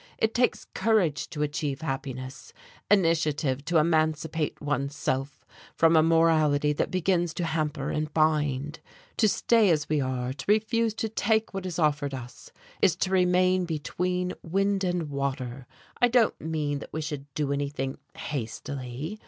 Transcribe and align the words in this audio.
It 0.17 0.33
takes 0.33 0.65
courage 0.73 1.29
to 1.29 1.43
achieve 1.43 1.81
happiness, 1.81 2.53
initiative 2.89 3.63
to 3.65 3.77
emancipate 3.77 4.59
one's 4.59 4.95
self 4.95 5.45
from 5.75 5.95
a 5.95 6.01
morality 6.01 6.73
that 6.73 6.89
begins 6.89 7.35
to 7.35 7.45
hamper 7.45 7.91
and 7.91 8.11
bind. 8.11 8.79
To 9.17 9.27
stay 9.29 9.69
as 9.69 9.87
we 9.87 10.01
are, 10.01 10.33
to 10.33 10.45
refuse 10.47 10.95
to 10.95 11.07
take 11.07 11.53
what 11.53 11.67
is 11.67 11.77
offered 11.77 12.15
us, 12.15 12.51
is 12.81 12.95
to 12.95 13.11
remain 13.11 13.65
between 13.65 14.33
wind 14.41 14.83
and 14.83 15.07
water. 15.07 15.67
I 16.01 16.07
don't 16.07 16.41
mean 16.41 16.79
that 16.79 16.91
we 16.91 17.01
should 17.01 17.31
do 17.35 17.53
anything 17.53 17.99
hastily. 18.15 19.19